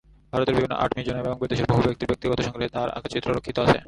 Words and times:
ভারতের 0.33 0.55
বিভিন্ন 0.57 0.75
আর্ট 0.83 0.91
মিউজিয়ামে 0.95 1.23
এবং 1.23 1.33
বিদেশের 1.41 1.69
বহু 1.71 1.81
ব্যক্তির 1.87 2.09
ব্যক্তিগত 2.09 2.39
সংগ্রহে 2.47 2.73
তার 2.75 2.87
আঁকা 2.97 3.09
চিত্র 3.13 3.29
রক্ষিত 3.37 3.57
আছে। 3.65 3.77